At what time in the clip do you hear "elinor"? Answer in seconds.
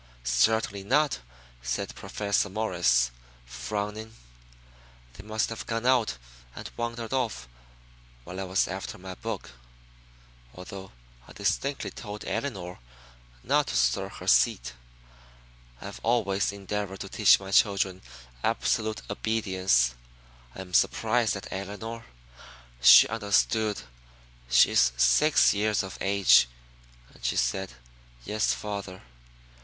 12.25-12.79, 21.53-22.05